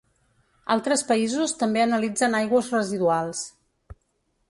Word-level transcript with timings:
Altres 0.75 1.03
països 1.11 1.53
també 1.61 1.85
analitzen 1.85 2.41
aigües 2.41 2.73
residuals. 2.81 3.47